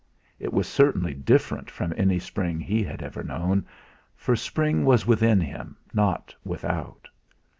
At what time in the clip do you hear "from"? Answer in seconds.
1.69-1.93